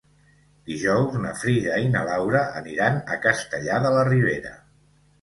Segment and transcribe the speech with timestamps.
[0.71, 4.61] Dijous na Frida i na Laura aniran a Castellar de la Ribera.